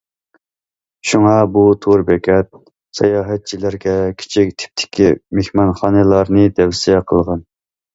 [1.09, 2.51] شۇڭا بۇ تور بېكەت
[3.01, 7.51] ساياھەتچىلەرگە كىچىك تىپتىكى مېھمانخانىلارنى تەۋسىيە قىلغان.